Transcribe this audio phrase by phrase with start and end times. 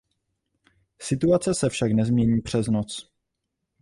[1.01, 3.11] Situace se však nezmění přes noc.